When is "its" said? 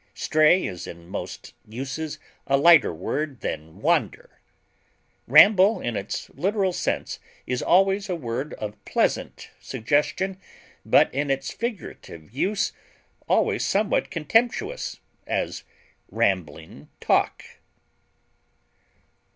5.95-6.31, 11.29-11.53